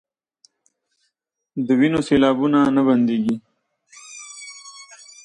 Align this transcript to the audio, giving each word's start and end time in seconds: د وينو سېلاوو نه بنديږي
د 1.65 1.67
وينو 1.79 1.99
سېلاوو 2.07 2.47
نه 2.75 2.81
بنديږي 2.87 3.35